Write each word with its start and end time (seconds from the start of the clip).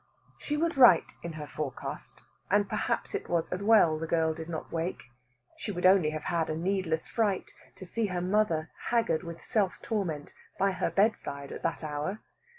She 0.39 0.57
was 0.57 0.77
right 0.77 1.05
in 1.21 1.33
her 1.33 1.45
forecast, 1.45 2.23
and 2.49 2.67
perhaps 2.67 3.13
it 3.13 3.29
was 3.29 3.49
as 3.53 3.61
well 3.61 3.99
the 3.99 4.07
girl 4.07 4.33
did 4.33 4.49
not 4.49 4.71
wake. 4.71 5.03
She 5.57 5.71
would 5.71 5.85
only 5.85 6.09
have 6.09 6.23
had 6.23 6.49
a 6.49 6.57
needless 6.57 7.07
fright, 7.07 7.51
to 7.75 7.85
see 7.85 8.07
her 8.07 8.19
mother, 8.19 8.71
haggard 8.87 9.21
with 9.21 9.43
self 9.43 9.77
torment, 9.83 10.33
by 10.57 10.71
her 10.71 10.89
bedside 10.89 11.51
at 11.51 11.61
that 11.61 11.83
hour. 11.83 12.19